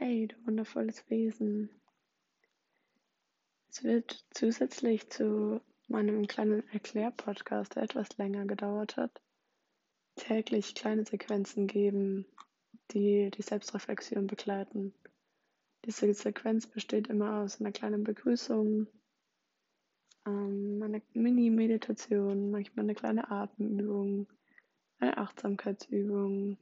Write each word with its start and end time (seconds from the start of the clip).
Hey, 0.00 0.28
du 0.28 0.36
wundervolles 0.46 1.10
Wesen. 1.10 1.70
Es 3.68 3.82
wird 3.82 4.24
zusätzlich 4.30 5.10
zu 5.10 5.60
meinem 5.88 6.28
kleinen 6.28 6.62
Erklärpodcast, 6.68 7.74
der 7.74 7.82
etwas 7.82 8.16
länger 8.16 8.44
gedauert 8.44 8.96
hat, 8.96 9.20
täglich 10.14 10.76
kleine 10.76 11.04
Sequenzen 11.04 11.66
geben, 11.66 12.26
die 12.92 13.32
die 13.32 13.42
Selbstreflexion 13.42 14.28
begleiten. 14.28 14.94
Diese 15.84 16.14
Sequenz 16.14 16.68
besteht 16.68 17.08
immer 17.08 17.40
aus 17.40 17.60
einer 17.60 17.72
kleinen 17.72 18.04
Begrüßung, 18.04 18.86
ähm, 20.26 20.80
einer 20.80 21.00
Mini-Meditation, 21.12 22.52
manchmal 22.52 22.84
eine 22.84 22.94
kleine 22.94 23.32
Atemübung, 23.32 24.28
eine 25.00 25.18
Achtsamkeitsübung, 25.18 26.56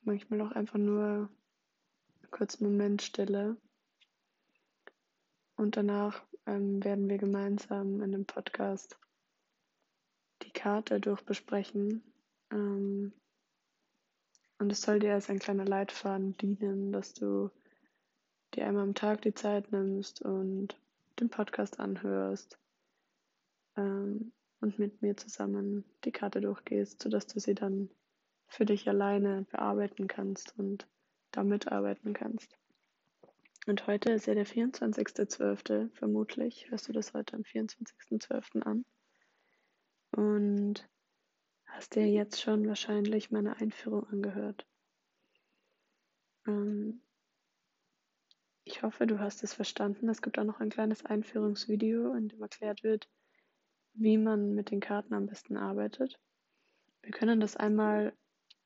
manchmal 0.00 0.40
auch 0.40 0.52
einfach 0.52 0.78
nur 0.78 1.28
kurzen 2.30 2.64
Moment 2.64 3.02
Stille. 3.02 3.56
Und 5.56 5.76
danach 5.76 6.22
ähm, 6.46 6.82
werden 6.84 7.08
wir 7.08 7.18
gemeinsam 7.18 7.96
in 7.96 8.14
einem 8.14 8.24
Podcast 8.24 8.98
die 10.42 10.50
Karte 10.50 11.00
durchbesprechen. 11.00 12.02
Ähm, 12.50 13.12
und 14.58 14.72
es 14.72 14.82
soll 14.82 14.98
dir 14.98 15.14
als 15.14 15.30
ein 15.30 15.38
kleiner 15.38 15.64
Leitfaden 15.64 16.36
dienen, 16.36 16.92
dass 16.92 17.14
du 17.14 17.50
dir 18.54 18.66
einmal 18.66 18.84
am 18.84 18.94
Tag 18.94 19.22
die 19.22 19.34
Zeit 19.34 19.70
nimmst 19.72 20.22
und 20.22 20.76
den 21.20 21.30
Podcast 21.30 21.80
anhörst 21.80 22.58
ähm, 23.76 24.32
und 24.60 24.78
mit 24.78 25.02
mir 25.02 25.16
zusammen 25.16 25.84
die 26.04 26.12
Karte 26.12 26.40
durchgehst, 26.40 27.02
sodass 27.02 27.26
du 27.26 27.40
sie 27.40 27.54
dann 27.54 27.90
für 28.46 28.64
dich 28.64 28.88
alleine 28.88 29.44
bearbeiten 29.50 30.08
kannst 30.08 30.58
und 30.58 30.86
da 31.30 31.44
mitarbeiten 31.44 32.12
kannst. 32.12 32.56
Und 33.66 33.86
heute 33.86 34.12
ist 34.12 34.26
ja 34.26 34.34
der 34.34 34.46
24.12. 34.46 35.90
vermutlich. 35.90 36.70
Hörst 36.70 36.88
du 36.88 36.92
das 36.92 37.12
heute 37.12 37.36
am 37.36 37.42
24.12. 37.42 38.62
an? 38.62 38.84
Und 40.10 40.88
hast 41.66 41.94
dir 41.94 42.08
jetzt 42.08 42.40
schon 42.40 42.66
wahrscheinlich 42.66 43.30
meine 43.30 43.56
Einführung 43.56 44.06
angehört. 44.08 44.66
Ähm, 46.46 47.02
ich 48.64 48.82
hoffe, 48.82 49.06
du 49.06 49.18
hast 49.18 49.44
es 49.44 49.52
verstanden. 49.52 50.08
Es 50.08 50.22
gibt 50.22 50.38
auch 50.38 50.44
noch 50.44 50.60
ein 50.60 50.70
kleines 50.70 51.04
Einführungsvideo, 51.04 52.14
in 52.14 52.28
dem 52.28 52.40
erklärt 52.40 52.82
wird, 52.82 53.08
wie 53.94 54.18
man 54.18 54.54
mit 54.54 54.70
den 54.70 54.80
Karten 54.80 55.14
am 55.14 55.26
besten 55.26 55.56
arbeitet. 55.56 56.18
Wir 57.02 57.12
können 57.12 57.40
das 57.40 57.56
einmal 57.56 58.14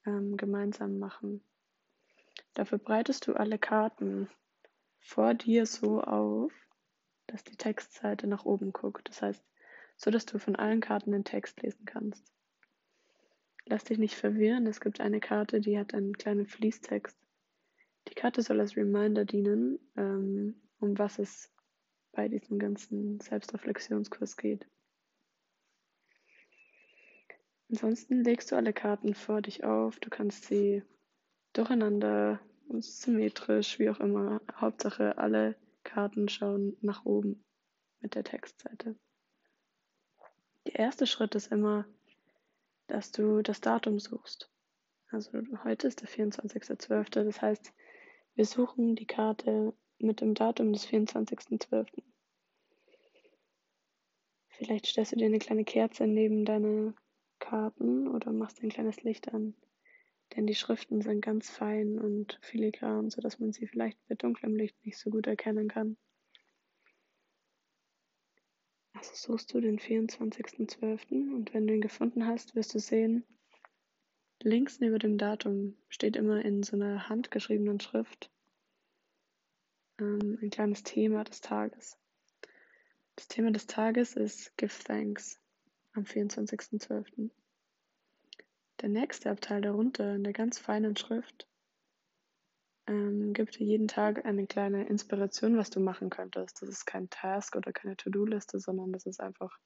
ähm, 0.06 0.36
gemeinsam 0.36 0.98
machen. 0.98 1.42
Dafür 2.54 2.78
breitest 2.78 3.26
du 3.26 3.34
alle 3.34 3.58
Karten 3.58 4.28
vor 5.00 5.34
dir 5.34 5.66
so 5.66 6.02
auf, 6.02 6.52
dass 7.26 7.44
die 7.44 7.56
Textseite 7.56 8.26
nach 8.26 8.44
oben 8.44 8.72
guckt. 8.72 9.08
Das 9.08 9.22
heißt, 9.22 9.42
so 9.96 10.10
dass 10.10 10.26
du 10.26 10.38
von 10.38 10.56
allen 10.56 10.80
Karten 10.80 11.12
den 11.12 11.24
Text 11.24 11.62
lesen 11.62 11.84
kannst. 11.84 12.24
Lass 13.64 13.84
dich 13.84 13.98
nicht 13.98 14.16
verwirren, 14.16 14.66
es 14.66 14.80
gibt 14.80 15.00
eine 15.00 15.20
Karte, 15.20 15.60
die 15.60 15.78
hat 15.78 15.94
einen 15.94 16.16
kleinen 16.16 16.46
Fließtext. 16.46 17.16
Die 18.08 18.14
Karte 18.14 18.42
soll 18.42 18.60
als 18.60 18.76
Reminder 18.76 19.24
dienen, 19.24 19.78
ähm, 19.96 20.60
um 20.80 20.98
was 20.98 21.18
es 21.18 21.50
bei 22.10 22.28
diesem 22.28 22.58
ganzen 22.58 23.20
Selbstreflexionskurs 23.20 24.36
geht. 24.36 24.66
Ansonsten 27.70 28.22
legst 28.22 28.52
du 28.52 28.56
alle 28.56 28.72
Karten 28.72 29.14
vor 29.14 29.40
dich 29.40 29.64
auf. 29.64 29.98
Du 30.00 30.10
kannst 30.10 30.44
sie 30.44 30.82
durcheinander, 31.52 32.40
symmetrisch, 32.78 33.78
wie 33.78 33.90
auch 33.90 34.00
immer. 34.00 34.40
Hauptsache, 34.54 35.18
alle 35.18 35.56
Karten 35.84 36.28
schauen 36.28 36.76
nach 36.80 37.04
oben 37.04 37.44
mit 38.00 38.14
der 38.14 38.24
Textseite. 38.24 38.96
Der 40.66 40.78
erste 40.78 41.06
Schritt 41.06 41.34
ist 41.34 41.50
immer, 41.50 41.86
dass 42.86 43.12
du 43.12 43.42
das 43.42 43.60
Datum 43.60 43.98
suchst. 43.98 44.50
Also 45.10 45.42
heute 45.64 45.88
ist 45.88 46.00
der 46.00 46.08
24.12. 46.08 47.24
Das 47.24 47.42
heißt, 47.42 47.72
wir 48.34 48.46
suchen 48.46 48.96
die 48.96 49.06
Karte 49.06 49.74
mit 49.98 50.20
dem 50.20 50.34
Datum 50.34 50.72
des 50.72 50.86
24.12. 50.86 51.86
Vielleicht 54.48 54.86
stellst 54.86 55.12
du 55.12 55.16
dir 55.16 55.26
eine 55.26 55.38
kleine 55.38 55.64
Kerze 55.64 56.06
neben 56.06 56.44
deine 56.44 56.94
Karten 57.38 58.08
oder 58.08 58.32
machst 58.32 58.62
ein 58.62 58.70
kleines 58.70 59.02
Licht 59.02 59.32
an. 59.34 59.54
Denn 60.34 60.46
die 60.46 60.54
Schriften 60.54 61.02
sind 61.02 61.20
ganz 61.20 61.50
fein 61.50 61.98
und 61.98 62.38
filigran, 62.40 63.10
sodass 63.10 63.38
man 63.38 63.52
sie 63.52 63.66
vielleicht 63.66 63.98
bei 64.08 64.14
dunklem 64.14 64.56
Licht 64.56 64.76
nicht 64.84 64.98
so 64.98 65.10
gut 65.10 65.26
erkennen 65.26 65.68
kann. 65.68 65.96
Also 68.94 69.12
suchst 69.14 69.52
du 69.52 69.60
den 69.60 69.78
24.12. 69.78 71.34
und 71.34 71.52
wenn 71.52 71.66
du 71.66 71.74
ihn 71.74 71.80
gefunden 71.80 72.26
hast, 72.26 72.54
wirst 72.54 72.74
du 72.74 72.78
sehen, 72.78 73.24
links 74.42 74.80
neben 74.80 74.98
dem 74.98 75.18
Datum 75.18 75.76
steht 75.88 76.16
immer 76.16 76.44
in 76.44 76.62
so 76.62 76.76
einer 76.76 77.08
handgeschriebenen 77.08 77.80
Schrift 77.80 78.30
ähm, 79.98 80.38
ein 80.40 80.50
kleines 80.50 80.82
Thema 80.82 81.24
des 81.24 81.40
Tages. 81.40 81.98
Das 83.16 83.28
Thema 83.28 83.50
des 83.50 83.66
Tages 83.66 84.14
ist 84.14 84.56
Give 84.56 84.72
Thanks 84.84 85.38
am 85.92 86.04
24.12. 86.04 87.30
Der 88.82 88.88
nächste 88.88 89.30
Abteil 89.30 89.62
darunter 89.62 90.16
in 90.16 90.24
der 90.24 90.32
ganz 90.32 90.58
feinen 90.58 90.96
Schrift 90.96 91.48
ähm, 92.88 93.32
gibt 93.32 93.58
dir 93.60 93.64
jeden 93.64 93.86
Tag 93.86 94.24
eine 94.24 94.48
kleine 94.48 94.88
Inspiration, 94.88 95.56
was 95.56 95.70
du 95.70 95.78
machen 95.78 96.10
könntest. 96.10 96.60
Das 96.60 96.68
ist 96.68 96.84
kein 96.84 97.08
Task 97.08 97.54
oder 97.54 97.72
keine 97.72 97.96
To-Do-Liste, 97.96 98.58
sondern 98.58 98.92
das 98.92 99.06
ist 99.06 99.20
einfach 99.20 99.56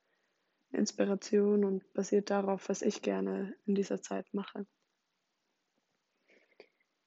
Inspiration 0.70 1.64
und 1.64 1.90
basiert 1.94 2.28
darauf, 2.28 2.68
was 2.68 2.82
ich 2.82 3.00
gerne 3.00 3.56
in 3.64 3.74
dieser 3.74 4.02
Zeit 4.02 4.26
mache. 4.34 4.66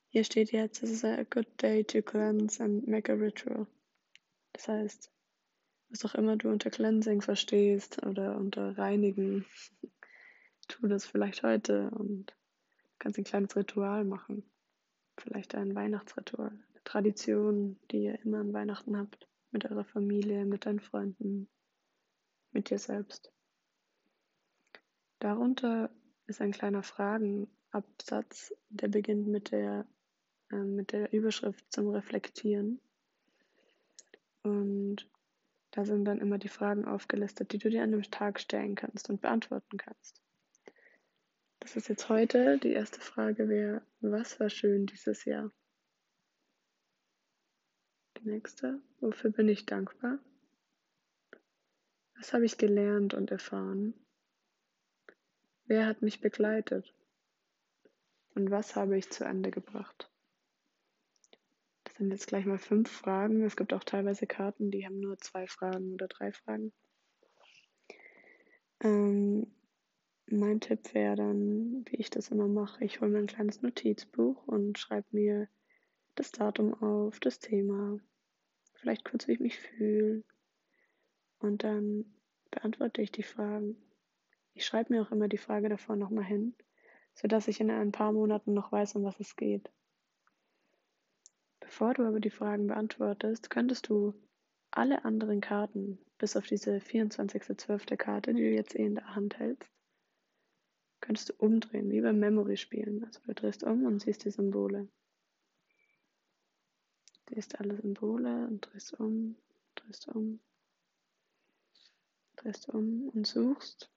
Hier 0.07 0.23
steht 0.23 0.51
jetzt, 0.51 0.81
es 0.81 0.89
ist 0.89 1.05
a 1.05 1.23
good 1.23 1.47
day 1.61 1.83
to 1.83 2.01
cleanse 2.01 2.63
and 2.63 2.87
make 2.87 3.11
a 3.11 3.15
ritual. 3.15 3.67
Das 4.53 4.67
heißt, 4.67 5.11
was 5.89 6.05
auch 6.05 6.15
immer 6.15 6.37
du 6.37 6.49
unter 6.49 6.71
Cleansing 6.71 7.21
verstehst 7.21 8.03
oder 8.03 8.35
unter 8.37 8.75
Reinigen, 8.79 9.45
tu 10.69 10.88
das 10.88 11.06
vielleicht 11.06 11.44
heute 11.44 11.90
und 11.91 12.34
kannst 13.00 13.18
ein 13.18 13.25
kleines 13.25 13.56
Ritual 13.56 14.06
machen. 14.06 14.50
Vielleicht 15.18 15.56
ein 15.56 15.75
Weihnachtsritual, 15.75 16.52
eine 16.52 16.84
Tradition, 16.85 17.78
die 17.91 18.06
ihr 18.06 18.19
immer 18.24 18.40
an 18.40 18.53
Weihnachten 18.53 18.97
habt, 18.97 19.28
mit 19.52 19.69
eurer 19.69 19.84
Familie, 19.84 20.46
mit 20.46 20.66
deinen 20.66 20.80
Freunden, 20.80 21.50
mit 22.52 22.69
dir 22.69 22.80
selbst. 22.80 23.31
Darunter 25.19 25.90
ist 26.28 26.40
ein 26.40 26.52
kleiner 26.52 26.84
Fragenabsatz, 26.84 28.53
der 28.69 28.88
beginnt 28.88 29.28
mit 29.28 29.51
der, 29.51 29.86
äh, 30.51 30.56
mit 30.56 30.94
der 30.94 31.12
Überschrift 31.12 31.66
zum 31.72 31.90
Reflektieren. 31.90 32.80
Und 34.44 35.09
da 35.72 35.86
sind 35.86 36.06
dann 36.06 36.19
immer 36.19 36.38
die 36.38 36.47
Fragen 36.47 36.86
aufgelistet, 36.86 37.51
die 37.51 37.57
du 37.57 37.69
dir 37.69 37.84
an 37.84 37.91
dem 37.91 38.03
Tag 38.03 38.40
stellen 38.40 38.75
kannst 38.75 39.09
und 39.09 39.19
beantworten 39.19 39.78
kannst. 39.78 40.22
Das 41.59 41.75
ist 41.75 41.89
jetzt 41.89 42.09
heute. 42.09 42.57
Die 42.57 42.71
erste 42.73 42.99
Frage 42.99 43.49
wäre, 43.49 43.81
was 44.01 44.39
war 44.39 44.49
schön 44.49 44.85
dieses 44.85 45.25
Jahr? 45.25 45.51
Die 48.17 48.29
nächste, 48.29 48.81
wofür 48.99 49.31
bin 49.31 49.47
ich 49.47 49.65
dankbar? 49.65 50.19
Was 52.15 52.33
habe 52.33 52.45
ich 52.45 52.57
gelernt 52.57 53.13
und 53.13 53.31
erfahren? 53.31 53.93
Wer 55.65 55.85
hat 55.85 56.01
mich 56.01 56.19
begleitet? 56.19 56.93
Und 58.35 58.51
was 58.51 58.75
habe 58.75 58.97
ich 58.97 59.09
zu 59.09 59.23
Ende 59.23 59.51
gebracht? 59.51 60.09
sind 62.00 62.12
jetzt 62.12 62.27
gleich 62.27 62.45
mal 62.45 62.57
fünf 62.57 62.89
Fragen. 62.89 63.44
Es 63.44 63.57
gibt 63.57 63.73
auch 63.73 63.83
teilweise 63.83 64.25
Karten, 64.25 64.71
die 64.71 64.85
haben 64.85 65.01
nur 65.01 65.17
zwei 65.17 65.47
Fragen 65.47 65.94
oder 65.94 66.07
drei 66.07 66.31
Fragen. 66.31 66.71
Ähm, 68.81 69.53
mein 70.31 70.59
Tipp 70.59 70.93
wäre 70.93 71.15
dann, 71.15 71.85
wie 71.89 71.97
ich 71.97 72.09
das 72.09 72.29
immer 72.29 72.47
mache, 72.47 72.83
ich 72.83 73.01
hole 73.01 73.11
mir 73.11 73.19
ein 73.19 73.27
kleines 73.27 73.61
Notizbuch 73.61 74.47
und 74.47 74.77
schreibe 74.77 75.07
mir 75.11 75.47
das 76.15 76.31
Datum 76.31 76.73
auf, 76.73 77.19
das 77.19 77.39
Thema, 77.39 77.99
vielleicht 78.73 79.05
kurz, 79.05 79.27
wie 79.27 79.33
ich 79.33 79.39
mich 79.39 79.59
fühle. 79.59 80.23
Und 81.39 81.63
dann 81.63 82.05
beantworte 82.51 83.01
ich 83.01 83.11
die 83.11 83.23
Fragen. 83.23 83.77
Ich 84.53 84.65
schreibe 84.65 84.93
mir 84.93 85.01
auch 85.01 85.11
immer 85.11 85.27
die 85.27 85.37
Frage 85.37 85.69
davor 85.69 85.95
nochmal 85.95 86.25
hin, 86.25 86.55
sodass 87.13 87.47
ich 87.47 87.59
in 87.61 87.71
ein 87.71 87.91
paar 87.91 88.11
Monaten 88.11 88.53
noch 88.53 88.71
weiß, 88.71 88.95
um 88.95 89.03
was 89.03 89.19
es 89.19 89.35
geht. 89.35 89.71
Bevor 91.59 91.93
du 91.93 92.03
aber 92.03 92.19
die 92.19 92.29
Fragen 92.29 92.67
beantwortest, 92.67 93.49
könntest 93.49 93.87
du 93.89 94.13
alle 94.71 95.05
anderen 95.05 95.39
Karten, 95.39 95.99
bis 96.17 96.35
auf 96.35 96.45
diese 96.45 96.77
24.12. 96.77 97.95
Karte, 97.95 98.33
die 98.33 98.41
du 98.41 98.51
jetzt 98.51 98.75
eh 98.75 98.85
in 98.85 98.95
der 98.95 99.15
Hand 99.15 99.39
hältst, 99.39 99.69
könntest 101.01 101.30
du 101.30 101.34
umdrehen, 101.38 101.92
wie 101.92 102.01
beim 102.01 102.19
Memory-Spielen. 102.19 103.04
Also 103.04 103.19
du 103.25 103.34
drehst 103.34 103.63
um 103.63 103.86
und 103.86 104.01
siehst 104.01 104.25
die 104.25 104.31
Symbole. 104.31 104.88
Siehst 107.30 107.60
alle 107.60 107.75
Symbole 107.75 108.48
und 108.48 108.68
drehst 108.72 108.94
um, 109.00 109.36
drehst 109.75 110.07
um, 110.07 110.40
drehst 112.38 112.69
um 112.69 113.10
und 113.10 113.28
suchst 113.28 113.92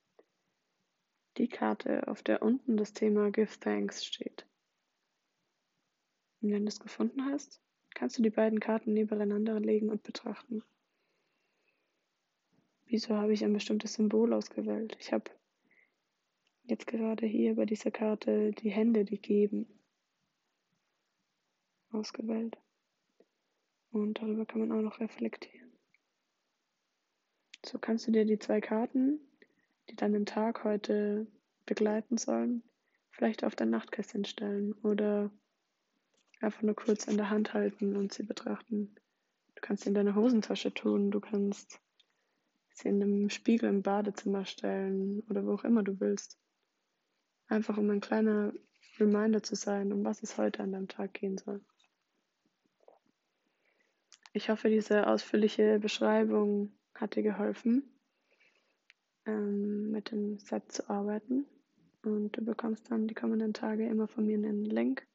die 1.38 1.48
Karte, 1.48 2.08
auf 2.08 2.22
der 2.22 2.42
unten 2.42 2.76
das 2.76 2.92
Thema 2.92 3.30
Give 3.30 3.58
Thanks 3.58 4.04
steht. 4.04 4.46
Und 6.42 6.52
wenn 6.52 6.64
du 6.64 6.68
es 6.68 6.80
gefunden 6.80 7.24
hast, 7.24 7.62
kannst 7.94 8.18
du 8.18 8.22
die 8.22 8.30
beiden 8.30 8.60
Karten 8.60 8.92
nebeneinander 8.92 9.58
legen 9.60 9.88
und 9.88 10.02
betrachten. 10.02 10.62
Wieso 12.86 13.16
habe 13.16 13.32
ich 13.32 13.44
ein 13.44 13.52
bestimmtes 13.54 13.94
Symbol 13.94 14.34
ausgewählt? 14.34 14.96
Ich 15.00 15.12
habe 15.12 15.30
jetzt 16.72 16.86
gerade 16.86 17.26
hier 17.26 17.56
bei 17.56 17.66
dieser 17.66 17.90
Karte 17.90 18.52
die 18.52 18.70
Hände, 18.70 19.04
die 19.04 19.20
geben, 19.20 19.66
ausgewählt. 21.90 22.56
Und 23.90 24.18
darüber 24.20 24.46
kann 24.46 24.60
man 24.60 24.72
auch 24.72 24.80
noch 24.80 24.98
reflektieren. 24.98 25.70
So 27.64 27.78
kannst 27.78 28.06
du 28.06 28.10
dir 28.10 28.24
die 28.24 28.38
zwei 28.38 28.62
Karten, 28.62 29.20
die 29.90 29.96
deinen 29.96 30.24
Tag 30.24 30.64
heute 30.64 31.26
begleiten 31.66 32.16
sollen, 32.16 32.62
vielleicht 33.10 33.44
auf 33.44 33.54
dein 33.54 33.68
Nachtkästchen 33.68 34.24
stellen 34.24 34.72
oder 34.82 35.30
einfach 36.40 36.62
nur 36.62 36.74
kurz 36.74 37.06
in 37.06 37.18
der 37.18 37.28
Hand 37.28 37.52
halten 37.52 37.96
und 37.96 38.14
sie 38.14 38.22
betrachten. 38.22 38.94
Du 39.54 39.60
kannst 39.60 39.82
sie 39.82 39.90
in 39.90 39.94
deine 39.94 40.14
Hosentasche 40.14 40.72
tun, 40.72 41.10
du 41.10 41.20
kannst 41.20 41.80
sie 42.72 42.88
in 42.88 43.02
einem 43.02 43.28
Spiegel 43.28 43.68
im 43.68 43.82
Badezimmer 43.82 44.46
stellen 44.46 45.20
oder 45.28 45.44
wo 45.44 45.52
auch 45.52 45.64
immer 45.64 45.82
du 45.82 46.00
willst. 46.00 46.38
Einfach 47.52 47.76
um 47.76 47.90
ein 47.90 48.00
kleiner 48.00 48.54
Reminder 48.98 49.42
zu 49.42 49.56
sein, 49.56 49.92
um 49.92 50.06
was 50.06 50.22
es 50.22 50.38
heute 50.38 50.62
an 50.62 50.72
deinem 50.72 50.88
Tag 50.88 51.12
gehen 51.12 51.36
soll. 51.36 51.60
Ich 54.32 54.48
hoffe, 54.48 54.70
diese 54.70 55.06
ausführliche 55.06 55.78
Beschreibung 55.78 56.72
hat 56.94 57.14
dir 57.14 57.22
geholfen, 57.22 57.82
ähm, 59.26 59.90
mit 59.90 60.12
dem 60.12 60.38
Set 60.38 60.72
zu 60.72 60.88
arbeiten. 60.88 61.44
Und 62.02 62.38
du 62.38 62.42
bekommst 62.42 62.90
dann 62.90 63.06
die 63.06 63.14
kommenden 63.14 63.52
Tage 63.52 63.86
immer 63.86 64.08
von 64.08 64.24
mir 64.24 64.38
einen 64.38 64.64
Link 64.64 65.06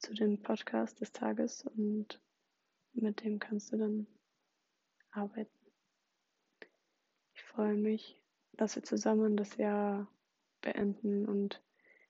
zu 0.00 0.14
dem 0.14 0.42
Podcast 0.42 1.00
des 1.00 1.12
Tages 1.12 1.64
und 1.76 2.20
mit 2.92 3.22
dem 3.22 3.38
kannst 3.38 3.72
du 3.72 3.76
dann 3.76 4.08
arbeiten. 5.12 5.56
Ich 7.34 7.44
freue 7.44 7.76
mich, 7.76 8.20
dass 8.54 8.74
wir 8.74 8.82
zusammen 8.82 9.36
das 9.36 9.56
Jahr 9.58 10.08
beenden 10.66 11.26
und 11.26 11.62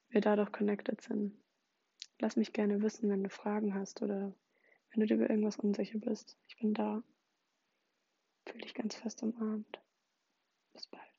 wir 0.08 0.20
dadurch 0.20 0.50
connected 0.50 1.00
sind. 1.02 1.36
Lass 2.18 2.36
mich 2.36 2.52
gerne 2.52 2.80
wissen, 2.82 3.10
wenn 3.10 3.22
du 3.22 3.30
Fragen 3.30 3.74
hast 3.74 4.00
oder 4.02 4.34
wenn 4.90 5.00
du 5.00 5.06
dir 5.06 5.16
über 5.16 5.28
irgendwas 5.28 5.58
unsicher 5.58 5.98
bist. 5.98 6.38
Ich 6.48 6.56
bin 6.56 6.72
da. 6.72 7.02
Fühl 8.46 8.62
dich 8.62 8.74
ganz 8.74 8.94
fest 8.94 9.22
umarmt. 9.22 9.80
Bis 10.72 10.86
bald. 10.86 11.15